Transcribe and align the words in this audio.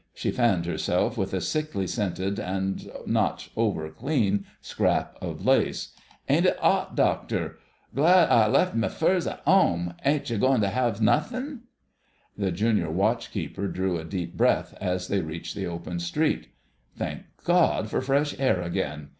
She 0.15 0.31
fanned 0.31 0.65
herself 0.65 1.15
with 1.15 1.31
a 1.31 1.39
sickly 1.39 1.85
scented 1.85 2.39
and 2.39 2.91
not 3.05 3.49
over 3.55 3.87
clean 3.91 4.45
scrap 4.59 5.15
of 5.21 5.45
lace. 5.45 5.93
"Ain't 6.27 6.47
it 6.47 6.57
'ot, 6.59 6.95
Doctor!... 6.95 7.59
Glad 7.93 8.29
I 8.29 8.47
lef 8.47 8.73
me 8.73 8.87
furs 8.87 9.27
at 9.27 9.43
'ome. 9.45 9.93
Ain't 10.03 10.31
you 10.31 10.39
goin' 10.39 10.59
to 10.61 10.69
have 10.69 11.01
nothin'...?" 11.03 11.65
The 12.35 12.51
Junior 12.51 12.89
Watch 12.89 13.29
keeper 13.31 13.67
drew 13.67 13.99
a 13.99 14.03
deep 14.03 14.35
breath 14.35 14.75
as 14.81 15.07
they 15.07 15.21
reached 15.21 15.53
the 15.53 15.67
open 15.67 15.99
street. 15.99 16.47
"Thank 16.97 17.21
God 17.43 17.87
for 17.87 18.01
fresh 18.01 18.33
air 18.39 18.59
again!" 18.59 19.09